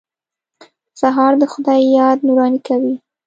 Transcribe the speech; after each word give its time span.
سهار 0.99 1.33
د 1.41 1.43
خدای 1.53 1.81
یاد 1.97 2.17
نوراني 2.27 2.59
کوي. 2.67 2.95